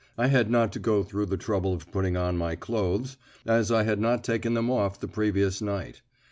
[0.17, 3.83] I had not to go through the trouble of putting on my clothes, as I
[3.83, 6.01] had not taken them off on the previous night.